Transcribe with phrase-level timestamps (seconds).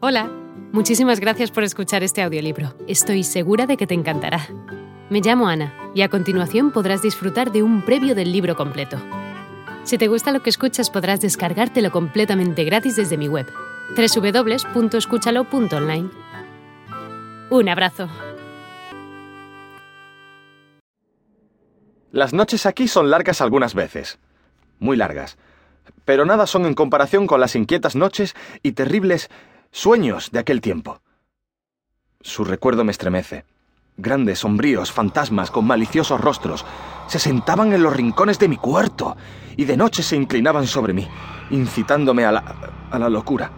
[0.00, 0.30] Hola,
[0.70, 2.72] muchísimas gracias por escuchar este audiolibro.
[2.86, 4.46] Estoy segura de que te encantará.
[5.10, 8.96] Me llamo Ana y a continuación podrás disfrutar de un previo del libro completo.
[9.82, 13.52] Si te gusta lo que escuchas podrás descargártelo completamente gratis desde mi web,
[13.96, 16.10] www.escúchalo.online.
[17.50, 18.08] Un abrazo.
[22.12, 24.20] Las noches aquí son largas algunas veces,
[24.78, 25.38] muy largas,
[26.04, 29.28] pero nada son en comparación con las inquietas noches y terribles
[29.70, 31.00] sueños de aquel tiempo.
[32.20, 33.44] Su recuerdo me estremece.
[33.96, 36.64] Grandes, sombríos, fantasmas con maliciosos rostros
[37.08, 39.16] se sentaban en los rincones de mi cuarto
[39.56, 41.08] y de noche se inclinaban sobre mí,
[41.50, 42.38] incitándome a la,
[42.90, 43.50] a la locura.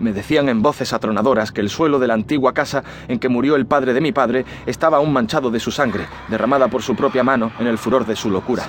[0.00, 3.54] Me decían en voces atronadoras que el suelo de la antigua casa en que murió
[3.54, 7.22] el padre de mi padre estaba aún manchado de su sangre, derramada por su propia
[7.22, 8.64] mano en el furor de su locura.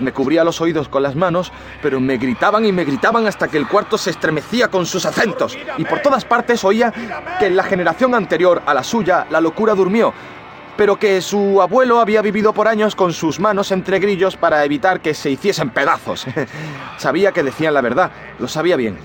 [0.00, 3.58] Me cubría los oídos con las manos, pero me gritaban y me gritaban hasta que
[3.58, 6.90] el cuarto se estremecía con sus acentos, y por todas partes oía
[7.38, 10.14] que en la generación anterior a la suya la locura durmió,
[10.76, 15.00] pero que su abuelo había vivido por años con sus manos entre grillos para evitar
[15.00, 16.26] que se hiciesen pedazos.
[16.96, 18.96] sabía que decían la verdad, lo sabía bien.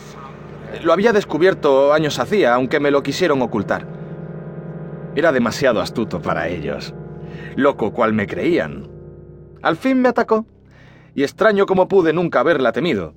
[0.84, 3.88] Lo había descubierto años hacía, aunque me lo quisieron ocultar.
[5.16, 6.94] Era demasiado astuto para ellos.
[7.56, 8.90] Loco cual me creían.
[9.62, 10.46] Al fin me atacó,
[11.16, 13.16] y extraño como pude nunca haberla temido.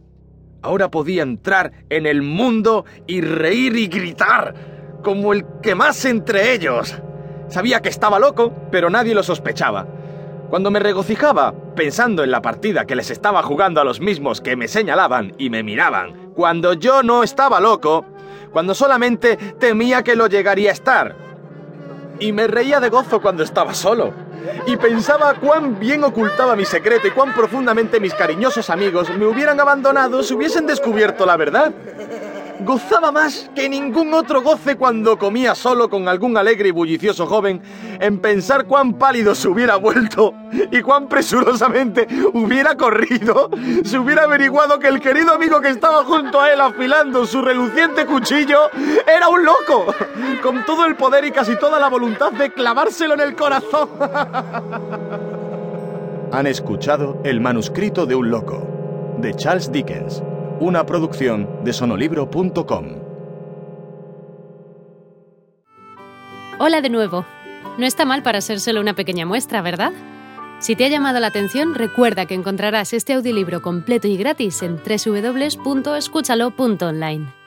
[0.62, 4.54] Ahora podía entrar en el mundo y reír y gritar,
[5.02, 7.00] como el que más entre ellos.
[7.50, 9.86] Sabía que estaba loco, pero nadie lo sospechaba.
[10.48, 14.56] Cuando me regocijaba, pensando en la partida que les estaba jugando a los mismos que
[14.56, 18.04] me señalaban y me miraban, cuando yo no estaba loco,
[18.52, 21.16] cuando solamente temía que lo llegaría a estar.
[22.20, 24.12] Y me reía de gozo cuando estaba solo.
[24.66, 29.58] Y pensaba cuán bien ocultaba mi secreto y cuán profundamente mis cariñosos amigos me hubieran
[29.58, 31.72] abandonado si hubiesen descubierto la verdad.
[32.64, 37.62] Gozaba más que ningún otro goce cuando comía solo con algún alegre y bullicioso joven
[37.98, 40.34] en pensar cuán pálido se hubiera vuelto
[40.70, 43.50] y cuán presurosamente hubiera corrido
[43.82, 48.04] si hubiera averiguado que el querido amigo que estaba junto a él afilando su reluciente
[48.04, 48.70] cuchillo
[49.06, 49.94] era un loco,
[50.42, 53.88] con todo el poder y casi toda la voluntad de clavárselo en el corazón.
[56.32, 60.22] Han escuchado El manuscrito de un loco, de Charles Dickens
[60.60, 62.86] una producción de sonolibro.com.
[66.58, 67.24] Hola de nuevo.
[67.78, 69.92] No está mal para ser solo una pequeña muestra, ¿verdad?
[70.58, 74.76] Si te ha llamado la atención, recuerda que encontrarás este audiolibro completo y gratis en
[74.76, 77.39] www.escúchalo.online.